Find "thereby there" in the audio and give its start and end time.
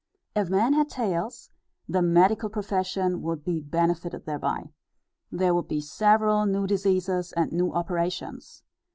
4.25-5.53